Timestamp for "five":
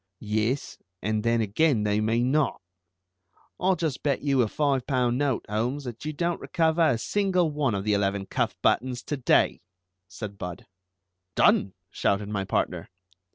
4.47-4.87